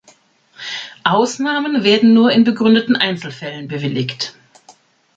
[1.03, 4.33] Ausnahmen werden nur in begründeten Einzelfällen bewilligt.